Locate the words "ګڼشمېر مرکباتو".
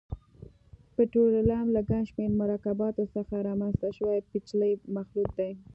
1.89-3.03